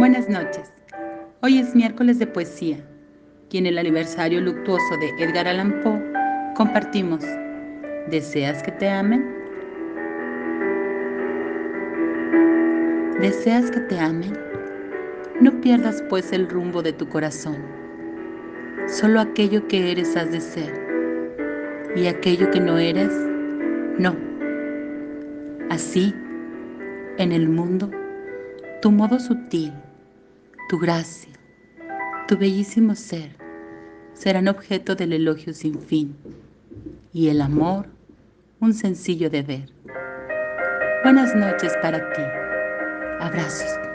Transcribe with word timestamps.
Buenas 0.00 0.30
noches. 0.30 0.72
Hoy 1.42 1.58
es 1.58 1.74
miércoles 1.74 2.18
de 2.18 2.26
poesía 2.26 2.78
y 3.50 3.58
en 3.58 3.66
el 3.66 3.76
aniversario 3.76 4.40
luctuoso 4.40 4.96
de 4.98 5.10
Edgar 5.22 5.46
Allan 5.46 5.78
Poe 5.82 6.02
compartimos 6.56 7.22
¿Deseas 8.08 8.62
que 8.62 8.72
te 8.72 8.88
amen? 8.88 9.22
¿Deseas 13.20 13.70
que 13.70 13.80
te 13.80 14.00
amen? 14.00 14.32
No 15.38 15.60
pierdas 15.60 16.02
pues 16.08 16.32
el 16.32 16.48
rumbo 16.48 16.82
de 16.82 16.94
tu 16.94 17.06
corazón. 17.06 17.58
Solo 18.86 19.20
aquello 19.20 19.68
que 19.68 19.92
eres 19.92 20.16
has 20.16 20.32
de 20.32 20.40
ser 20.40 20.72
y 21.94 22.06
aquello 22.06 22.50
que 22.50 22.60
no 22.60 22.78
eres, 22.78 23.12
no. 23.98 24.16
Así, 25.68 26.14
en 27.18 27.32
el 27.32 27.50
mundo, 27.50 27.90
tu 28.80 28.90
modo 28.90 29.20
sutil, 29.20 29.74
tu 30.70 30.78
gracia, 30.78 31.32
tu 32.28 32.38
bellísimo 32.38 32.94
ser 32.94 33.34
serán 34.14 34.46
objeto 34.46 34.94
del 34.94 35.12
elogio 35.12 35.52
sin 35.52 35.80
fin 35.80 36.16
y 37.12 37.26
el 37.26 37.40
amor 37.40 37.88
un 38.60 38.72
sencillo 38.72 39.30
deber. 39.30 39.68
Buenas 41.02 41.34
noches 41.34 41.72
para 41.82 41.98
ti. 42.12 42.22
Abrazos. 43.18 43.89